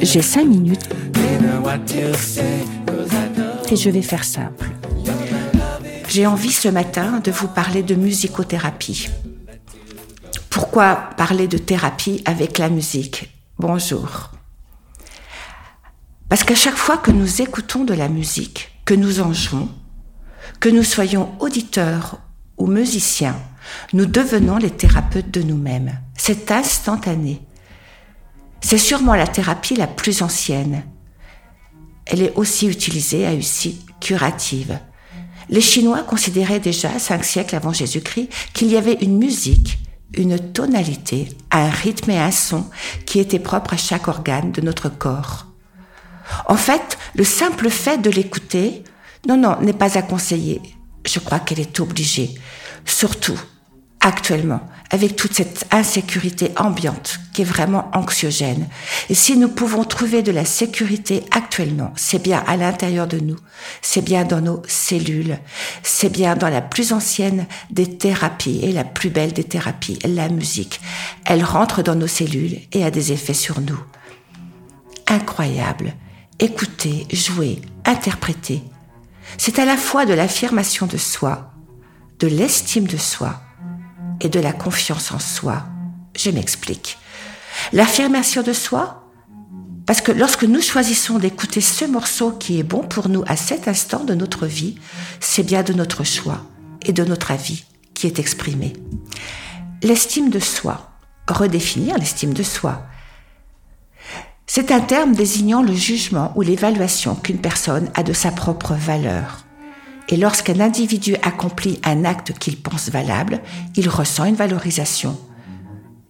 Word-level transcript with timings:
J'ai 0.00 0.22
cinq 0.22 0.46
minutes 0.46 0.88
et 3.70 3.76
je 3.76 3.90
vais 3.90 4.02
faire 4.02 4.24
simple. 4.24 4.70
J'ai 6.08 6.26
envie 6.26 6.52
ce 6.52 6.68
matin 6.68 7.20
de 7.22 7.30
vous 7.30 7.48
parler 7.48 7.82
de 7.82 7.94
musicothérapie. 7.94 9.08
Pourquoi 10.48 10.94
parler 11.16 11.48
de 11.48 11.58
thérapie 11.58 12.22
avec 12.24 12.58
la 12.58 12.68
musique? 12.68 13.34
Bonjour. 13.58 14.30
Parce 16.28 16.44
qu'à 16.44 16.54
chaque 16.54 16.76
fois 16.76 16.96
que 16.96 17.10
nous 17.10 17.42
écoutons 17.42 17.84
de 17.84 17.94
la 17.94 18.08
musique, 18.08 18.70
que 18.84 18.94
nous 18.94 19.20
en 19.20 19.32
jouons, 19.32 19.68
que 20.60 20.68
nous 20.68 20.84
soyons 20.84 21.30
auditeurs 21.40 22.18
ou 22.56 22.66
musiciens, 22.66 23.36
nous 23.92 24.06
devenons 24.06 24.56
les 24.56 24.70
thérapeutes 24.70 25.30
de 25.30 25.42
nous-mêmes. 25.42 25.98
C'est 26.16 26.50
instantané. 26.50 27.42
C'est 28.60 28.78
sûrement 28.78 29.14
la 29.14 29.26
thérapie 29.26 29.76
la 29.76 29.86
plus 29.86 30.22
ancienne. 30.22 30.84
Elle 32.06 32.22
est 32.22 32.34
aussi 32.36 32.66
utilisée 32.66 33.26
à 33.26 33.34
usine 33.34 33.76
curative. 34.00 34.78
Les 35.48 35.60
Chinois 35.60 36.02
considéraient 36.02 36.60
déjà, 36.60 36.98
cinq 36.98 37.24
siècles 37.24 37.56
avant 37.56 37.72
Jésus-Christ, 37.72 38.28
qu'il 38.52 38.68
y 38.68 38.76
avait 38.76 38.98
une 39.00 39.18
musique, 39.18 39.78
une 40.14 40.38
tonalité, 40.38 41.28
un 41.50 41.70
rythme 41.70 42.10
et 42.10 42.18
un 42.18 42.30
son 42.30 42.66
qui 43.06 43.18
étaient 43.18 43.38
propres 43.38 43.74
à 43.74 43.78
chaque 43.78 44.08
organe 44.08 44.52
de 44.52 44.60
notre 44.60 44.88
corps. 44.88 45.46
En 46.46 46.56
fait, 46.56 46.98
le 47.14 47.24
simple 47.24 47.70
fait 47.70 47.98
de 47.98 48.10
l'écouter, 48.10 48.84
non, 49.26 49.36
non, 49.36 49.58
n'est 49.60 49.72
pas 49.72 49.96
à 49.96 50.02
conseiller. 50.02 50.60
Je 51.06 51.18
crois 51.18 51.38
qu'elle 51.38 51.60
est 51.60 51.80
obligée. 51.80 52.34
Surtout, 52.84 53.38
actuellement, 54.00 54.60
avec 54.90 55.16
toute 55.16 55.34
cette 55.34 55.66
insécurité 55.70 56.52
ambiante 56.56 57.20
qui 57.32 57.42
est 57.42 57.44
vraiment 57.44 57.90
anxiogène. 57.92 58.68
Et 59.10 59.14
si 59.14 59.36
nous 59.36 59.48
pouvons 59.48 59.84
trouver 59.84 60.22
de 60.22 60.32
la 60.32 60.44
sécurité 60.44 61.24
actuellement, 61.30 61.92
c'est 61.96 62.22
bien 62.22 62.42
à 62.46 62.56
l'intérieur 62.56 63.06
de 63.06 63.18
nous, 63.18 63.38
c'est 63.82 64.02
bien 64.02 64.24
dans 64.24 64.40
nos 64.40 64.62
cellules, 64.66 65.38
c'est 65.82 66.10
bien 66.10 66.36
dans 66.36 66.48
la 66.48 66.62
plus 66.62 66.92
ancienne 66.92 67.46
des 67.70 67.98
thérapies 67.98 68.60
et 68.62 68.72
la 68.72 68.84
plus 68.84 69.10
belle 69.10 69.32
des 69.32 69.44
thérapies, 69.44 69.98
la 70.04 70.28
musique. 70.28 70.80
Elle 71.24 71.44
rentre 71.44 71.82
dans 71.82 71.96
nos 71.96 72.06
cellules 72.06 72.58
et 72.72 72.84
a 72.84 72.90
des 72.90 73.12
effets 73.12 73.34
sur 73.34 73.60
nous. 73.60 73.80
Incroyable 75.06 75.94
écouter, 76.38 77.06
jouer, 77.12 77.60
interpréter. 77.84 78.62
C'est 79.36 79.58
à 79.58 79.64
la 79.64 79.76
fois 79.76 80.06
de 80.06 80.14
l'affirmation 80.14 80.86
de 80.86 80.96
soi, 80.96 81.52
de 82.20 82.28
l'estime 82.28 82.86
de 82.86 82.96
soi 82.96 83.40
et 84.20 84.28
de 84.28 84.40
la 84.40 84.52
confiance 84.52 85.12
en 85.12 85.18
soi. 85.18 85.64
Je 86.16 86.30
m'explique. 86.30 86.98
L'affirmation 87.72 88.42
de 88.42 88.52
soi, 88.52 89.10
parce 89.86 90.00
que 90.00 90.12
lorsque 90.12 90.44
nous 90.44 90.60
choisissons 90.60 91.18
d'écouter 91.18 91.60
ce 91.60 91.84
morceau 91.84 92.32
qui 92.32 92.58
est 92.58 92.64
bon 92.64 92.82
pour 92.82 93.08
nous 93.08 93.24
à 93.26 93.36
cet 93.36 93.68
instant 93.68 94.04
de 94.04 94.14
notre 94.14 94.46
vie, 94.46 94.76
c'est 95.20 95.42
bien 95.42 95.62
de 95.62 95.72
notre 95.72 96.04
choix 96.04 96.42
et 96.82 96.92
de 96.92 97.04
notre 97.04 97.30
avis 97.30 97.64
qui 97.94 98.06
est 98.06 98.18
exprimé. 98.18 98.74
L'estime 99.82 100.30
de 100.30 100.40
soi, 100.40 100.90
redéfinir 101.28 101.96
l'estime 101.98 102.32
de 102.32 102.42
soi, 102.42 102.86
c'est 104.50 104.72
un 104.72 104.80
terme 104.80 105.14
désignant 105.14 105.62
le 105.62 105.74
jugement 105.74 106.32
ou 106.34 106.40
l'évaluation 106.40 107.14
qu'une 107.14 107.38
personne 107.38 107.90
a 107.94 108.02
de 108.02 108.14
sa 108.14 108.30
propre 108.30 108.72
valeur. 108.72 109.44
Et 110.08 110.16
lorsqu'un 110.16 110.60
individu 110.60 111.16
accomplit 111.22 111.80
un 111.84 112.04
acte 112.04 112.32
qu'il 112.38 112.56
pense 112.56 112.88
valable, 112.88 113.40
il 113.76 113.88
ressent 113.88 114.24
une 114.24 114.34
valorisation. 114.34 115.18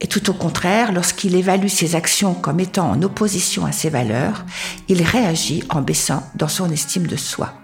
Et 0.00 0.08
tout 0.08 0.30
au 0.30 0.32
contraire, 0.32 0.92
lorsqu'il 0.92 1.36
évalue 1.36 1.68
ses 1.68 1.94
actions 1.94 2.34
comme 2.34 2.58
étant 2.58 2.90
en 2.90 3.02
opposition 3.02 3.66
à 3.66 3.72
ses 3.72 3.90
valeurs, 3.90 4.44
il 4.88 5.02
réagit 5.02 5.62
en 5.68 5.82
baissant 5.82 6.22
dans 6.34 6.48
son 6.48 6.70
estime 6.72 7.06
de 7.06 7.16
soi. 7.16 7.54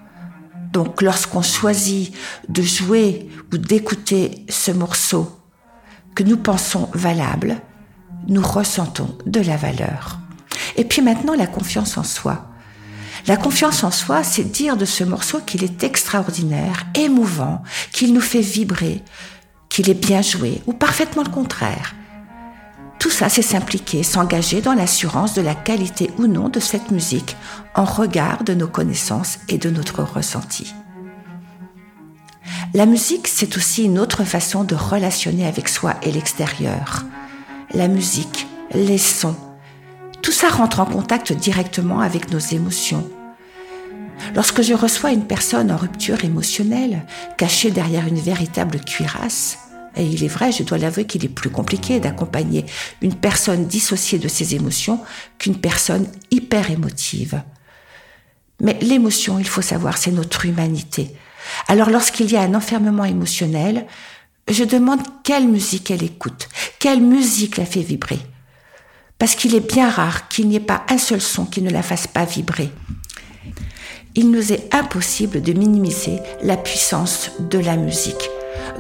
Donc 0.73 1.03
lorsqu'on 1.03 1.43
choisit 1.43 2.15
de 2.49 2.63
jouer 2.63 3.29
ou 3.53 3.59
d'écouter 3.59 4.45
ce 4.49 4.71
morceau 4.71 5.33
que 6.15 6.23
nous 6.23 6.37
pensons 6.37 6.91
valable, 6.93 7.61
nous 8.29 8.43
ressentons 8.43 9.17
de 9.27 9.41
la 9.41 9.57
valeur. 9.57 10.19
Et 10.77 10.85
puis 10.85 11.03
maintenant, 11.03 11.35
la 11.35 11.47
confiance 11.47 11.97
en 11.97 12.05
soi. 12.05 12.48
La 13.29 13.37
confiance 13.37 13.85
en 13.85 13.91
soi, 13.91 14.25
c'est 14.25 14.51
dire 14.51 14.79
de 14.79 14.87
ce 14.87 15.05
morceau 15.05 15.41
qu'il 15.41 15.63
est 15.63 15.85
extraordinaire, 15.85 16.87
émouvant, 16.95 17.63
qu'il 17.93 18.15
nous 18.15 18.23
fait 18.23 18.41
vibrer, 18.41 19.03
qu'il 19.69 19.91
est 19.91 20.07
bien 20.07 20.23
joué, 20.23 20.63
ou 20.67 20.73
parfaitement 20.73 21.23
le 21.23 21.29
contraire. 21.29 21.95
Tout 22.99 23.11
ça, 23.11 23.29
c'est 23.29 23.43
s'impliquer, 23.43 24.03
s'engager 24.03 24.63
dans 24.63 24.73
l'assurance 24.73 25.35
de 25.35 25.43
la 25.43 25.55
qualité 25.55 26.11
ou 26.17 26.27
non 26.27 26.49
de 26.49 26.59
cette 26.59 26.91
musique 26.91 27.37
en 27.75 27.85
regard 27.85 28.45
de 28.45 28.55
nos 28.55 28.67
connaissances 28.67 29.41
et 29.51 29.59
de 29.59 29.69
notre 29.69 30.03
ressenti. 30.03 30.73
La 32.73 32.87
musique, 32.87 33.29
c'est 33.29 33.59
aussi 33.59 33.85
une 33.85 33.99
autre 33.99 34.25
façon 34.25 34.65
de 34.65 34.75
relationner 34.75 35.47
avec 35.47 35.69
soi 35.69 35.97
et 36.03 36.13
l'extérieur. 36.13 37.05
La 37.75 37.89
musique, 37.89 38.47
les 38.73 38.97
sons, 38.97 39.37
tout 40.23 40.33
ça 40.33 40.49
rentre 40.49 40.81
en 40.81 40.87
contact 40.87 41.35
directement 41.35 42.01
avec 42.01 42.33
nos 42.33 42.39
émotions. 42.39 43.07
Lorsque 44.35 44.63
je 44.63 44.75
reçois 44.75 45.13
une 45.13 45.27
personne 45.27 45.71
en 45.71 45.77
rupture 45.77 46.25
émotionnelle, 46.25 47.05
cachée 47.37 47.71
derrière 47.71 48.07
une 48.07 48.21
véritable 48.21 48.81
cuirasse, 48.81 49.59
et 49.97 50.05
il 50.05 50.23
est 50.23 50.29
vrai, 50.29 50.53
je 50.53 50.63
dois 50.63 50.79
l'avouer 50.79 51.07
qu'il 51.07 51.25
est 51.25 51.31
plus 51.31 51.51
compliqué 51.51 51.99
d'accompagner 51.99 52.67
une 53.01 53.15
personne 53.15 53.67
dissociée 53.67 54.19
de 54.19 54.29
ses 54.29 54.55
émotions 54.55 55.01
qu'une 55.39 55.57
personne 55.57 56.07
hyper 56.31 56.71
émotive. 56.71 57.43
Mais 58.61 58.79
l'émotion, 58.81 59.39
il 59.39 59.47
faut 59.47 59.63
savoir, 59.63 59.99
c'est 59.99 60.13
notre 60.13 60.47
humanité. 60.47 61.15
Alors 61.67 61.91
lorsqu'il 61.91 62.31
y 62.31 62.37
a 62.37 62.43
un 62.43 62.55
enfermement 62.55 63.05
émotionnel, 63.05 63.87
je 64.49 64.65
demande 64.65 65.01
quelle 65.25 65.49
musique 65.49 65.91
elle 65.91 66.05
écoute, 66.05 66.49
quelle 66.79 67.01
musique 67.01 67.57
la 67.57 67.67
fait 67.67 67.83
vibrer 67.83 68.21
parce 69.19 69.35
qu'il 69.35 69.55
est 69.55 69.73
bien 69.73 69.91
rare 69.91 70.29
qu'il 70.29 70.49
n'y 70.49 70.57
ait 70.57 70.61
pas 70.61 70.85
un 70.89 70.99
seul 70.99 71.21
son 71.21 71.45
qui 71.45 71.61
ne 71.61 71.71
la 71.71 71.83
fasse 71.83 72.07
pas 72.07 72.25
vibrer. 72.25 72.71
Il 74.21 74.33
nous 74.33 74.53
est 74.53 74.75
impossible 74.75 75.41
de 75.43 75.53
minimiser 75.53 76.19
la 76.43 76.57
puissance 76.57 77.31
de 77.39 77.61
la 77.61 77.77
musique. 77.77 78.29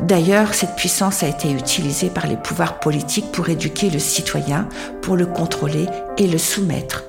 D'ailleurs, 0.02 0.52
cette 0.52 0.74
puissance 0.74 1.22
a 1.22 1.28
été 1.28 1.52
utilisée 1.52 2.10
par 2.10 2.26
les 2.26 2.36
pouvoirs 2.36 2.80
politiques 2.80 3.30
pour 3.30 3.48
éduquer 3.48 3.88
le 3.88 4.00
citoyen, 4.00 4.68
pour 5.00 5.14
le 5.14 5.26
contrôler 5.26 5.86
et 6.16 6.26
le 6.26 6.38
soumettre. 6.38 7.04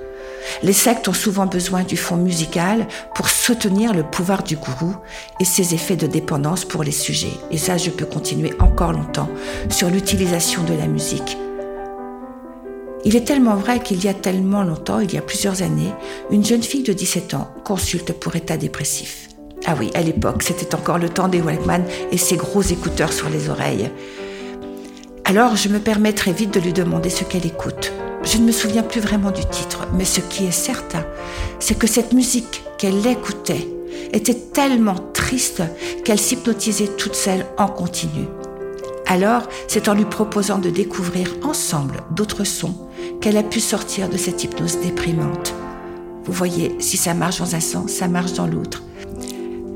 Les 0.62 0.74
sectes 0.74 1.08
ont 1.08 1.14
souvent 1.14 1.48
besoin 1.48 1.82
du 1.82 1.98
fond 1.98 2.18
musical 2.18 2.88
pour 3.16 3.30
soutenir 3.30 3.96
le 3.96 4.04
pouvoir 4.04 4.44
du 4.44 4.58
gourou 4.58 4.96
et 5.40 5.46
ses 5.46 5.74
effets 5.74 5.96
de 5.96 6.06
dépendance 6.06 6.66
pour 6.66 6.84
les 6.84 6.92
sujets. 6.92 7.34
Et 7.50 7.58
ça, 7.58 7.78
je 7.78 7.90
peux 7.90 8.06
continuer 8.06 8.54
encore 8.60 8.92
longtemps 8.92 9.30
sur 9.72 9.90
l'utilisation 9.90 10.62
de 10.66 10.76
la 10.76 10.86
musique. 10.86 11.36
Il 13.06 13.16
est 13.16 13.24
tellement 13.24 13.56
vrai 13.56 13.82
qu'il 13.82 14.04
y 14.04 14.10
a 14.10 14.14
tellement 14.14 14.64
longtemps, 14.64 15.00
il 15.00 15.14
y 15.14 15.18
a 15.18 15.22
plusieurs 15.22 15.62
années, 15.62 15.94
une 16.32 16.44
jeune 16.44 16.64
fille 16.64 16.84
de 16.84 16.92
17 16.92 17.34
ans 17.34 17.50
consulte 17.64 18.12
pour 18.12 18.36
état 18.36 18.58
dépressif. 18.58 19.30
Ah 19.66 19.76
oui, 19.80 19.90
à 19.94 20.02
l'époque, 20.02 20.44
c'était 20.44 20.76
encore 20.76 20.98
le 20.98 21.08
temps 21.08 21.30
des 21.30 21.42
Walkman 21.42 21.86
et 22.12 22.18
ses 22.18 22.36
gros 22.36 22.62
écouteurs 22.62 23.14
sur 23.14 23.30
les 23.30 23.50
oreilles. 23.50 23.90
Alors, 25.24 25.56
je 25.56 25.70
me 25.70 25.80
permets 25.80 26.14
très 26.14 26.34
vite 26.34 26.54
de 26.54 26.60
lui 26.60 26.74
demander 26.74 27.10
ce 27.10 27.24
qu'elle 27.24 27.46
écoute. 27.46 27.94
Je 28.24 28.38
ne 28.38 28.44
me 28.44 28.52
souviens 28.52 28.84
plus 28.84 29.00
vraiment 29.00 29.32
du 29.32 29.46
titre, 29.46 29.88
mais 29.94 30.06
ce 30.06 30.20
qui 30.20 30.46
est 30.46 30.52
certain, 30.52 31.06
c'est 31.60 31.78
que 31.78 31.88
cette 31.88 32.12
musique 32.12 32.64
qu'elle 32.78 33.06
écoutait 33.08 33.68
était 34.12 34.34
tellement 34.54 34.96
triste 35.14 35.62
qu'elle 36.04 36.20
s'hypnotisait 36.20 36.96
toute 36.98 37.16
seule 37.16 37.46
en 37.58 37.68
continu. 37.68 38.26
Alors, 39.06 39.44
c'est 39.68 39.88
en 39.88 39.94
lui 39.94 40.06
proposant 40.06 40.58
de 40.58 40.70
découvrir 40.70 41.34
ensemble 41.44 42.02
d'autres 42.12 42.44
sons 42.44 42.89
qu'elle 43.22 43.38
a 43.38 43.44
pu 43.44 43.60
sortir 43.60 44.10
de 44.10 44.18
cette 44.18 44.44
hypnose 44.44 44.80
déprimante. 44.80 45.54
Vous 46.26 46.34
voyez, 46.34 46.76
si 46.80 46.98
ça 46.98 47.14
marche 47.14 47.40
dans 47.40 47.56
un 47.56 47.60
sens, 47.60 47.92
ça 47.92 48.08
marche 48.08 48.34
dans 48.34 48.48
l'autre. 48.48 48.84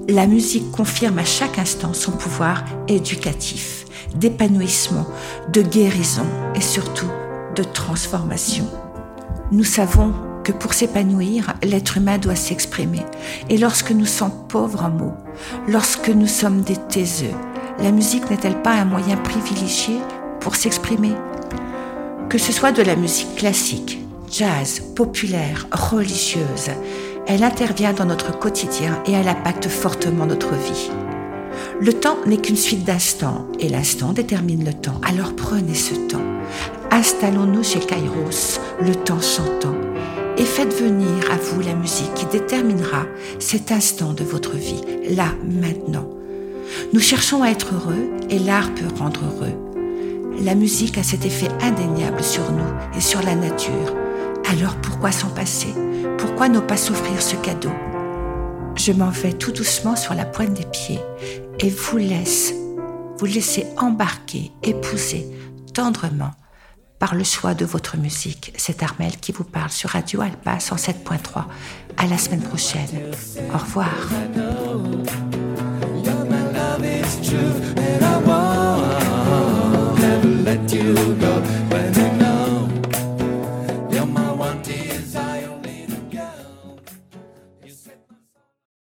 La 0.07 0.27
musique 0.27 0.71
confirme 0.71 1.19
à 1.19 1.25
chaque 1.25 1.59
instant 1.59 1.93
son 1.93 2.11
pouvoir 2.11 2.63
éducatif, 2.87 3.85
d'épanouissement, 4.15 5.07
de 5.51 5.61
guérison 5.61 6.25
et 6.55 6.61
surtout 6.61 7.09
de 7.55 7.63
transformation. 7.63 8.65
Nous 9.51 9.63
savons 9.63 10.13
que 10.43 10.51
pour 10.51 10.73
s'épanouir, 10.73 11.53
l'être 11.63 11.97
humain 11.97 12.17
doit 12.17 12.35
s'exprimer. 12.35 13.05
Et 13.49 13.57
lorsque 13.57 13.91
nous 13.91 14.05
sommes 14.05 14.47
pauvres 14.49 14.83
en 14.83 14.89
mots, 14.89 15.13
lorsque 15.67 16.09
nous 16.09 16.27
sommes 16.27 16.61
des 16.61 16.75
taiseux, 16.75 17.33
la 17.79 17.91
musique 17.91 18.29
n'est-elle 18.29 18.61
pas 18.61 18.73
un 18.73 18.85
moyen 18.85 19.17
privilégié 19.17 19.99
pour 20.39 20.55
s'exprimer? 20.55 21.13
Que 22.33 22.39
ce 22.39 22.51
soit 22.51 22.71
de 22.71 22.81
la 22.81 22.95
musique 22.95 23.35
classique, 23.35 23.99
jazz, 24.31 24.81
populaire, 24.95 25.67
religieuse, 25.71 26.71
elle 27.27 27.43
intervient 27.43 27.93
dans 27.93 28.05
notre 28.05 28.39
quotidien 28.39 29.03
et 29.05 29.11
elle 29.11 29.27
impacte 29.27 29.67
fortement 29.67 30.25
notre 30.25 30.55
vie. 30.55 30.89
Le 31.79 31.93
temps 31.93 32.17
n'est 32.25 32.37
qu'une 32.37 32.57
suite 32.57 32.85
d'instants 32.85 33.45
et 33.59 33.69
l'instant 33.69 34.13
détermine 34.13 34.65
le 34.65 34.73
temps. 34.73 34.99
Alors 35.07 35.35
prenez 35.35 35.75
ce 35.75 35.93
temps. 35.93 36.25
Installons-nous 36.89 37.63
chez 37.63 37.81
Kairos, 37.81 38.59
le 38.81 38.95
temps 38.95 39.21
s'entend, 39.21 39.75
et 40.35 40.45
faites 40.45 40.73
venir 40.73 41.29
à 41.31 41.35
vous 41.35 41.61
la 41.61 41.75
musique 41.75 42.15
qui 42.15 42.25
déterminera 42.25 43.05
cet 43.37 43.71
instant 43.71 44.13
de 44.13 44.23
votre 44.23 44.55
vie, 44.55 44.81
là, 45.07 45.27
maintenant. 45.43 46.09
Nous 46.93 46.99
cherchons 46.99 47.43
à 47.43 47.49
être 47.49 47.75
heureux 47.75 48.09
et 48.31 48.39
l'art 48.39 48.73
peut 48.73 48.89
rendre 48.97 49.21
heureux. 49.23 49.72
La 50.41 50.55
musique 50.55 50.97
a 50.97 51.03
cet 51.03 51.25
effet 51.25 51.49
indéniable 51.61 52.23
sur 52.23 52.51
nous 52.51 52.97
et 52.97 53.01
sur 53.01 53.21
la 53.21 53.35
nature. 53.35 53.95
Alors 54.51 54.75
pourquoi 54.77 55.11
s'en 55.11 55.29
passer? 55.29 55.73
Pourquoi 56.17 56.49
ne 56.49 56.59
pas 56.59 56.77
souffrir 56.77 57.21
ce 57.21 57.35
cadeau? 57.35 57.71
Je 58.75 58.91
m'en 58.91 59.09
vais 59.09 59.33
tout 59.33 59.51
doucement 59.51 59.95
sur 59.95 60.13
la 60.13 60.25
pointe 60.25 60.53
des 60.53 60.65
pieds 60.65 60.99
et 61.59 61.69
vous 61.69 61.97
laisse, 61.97 62.53
vous 63.17 63.25
laissez 63.25 63.65
embarquer, 63.77 64.51
épouser 64.63 65.27
tendrement 65.73 66.31
par 66.99 67.15
le 67.15 67.23
choix 67.23 67.53
de 67.53 67.65
votre 67.65 67.97
musique. 67.97 68.53
C'est 68.57 68.81
Armel 68.81 69.17
qui 69.17 69.31
vous 69.31 69.43
parle 69.43 69.69
sur 69.69 69.89
Radio 69.91 70.21
Alpa 70.21 70.57
107.3. 70.57 71.43
À 71.97 72.07
la 72.07 72.17
semaine 72.17 72.41
prochaine. 72.41 72.87
Au 73.53 73.57
revoir. 73.57 73.89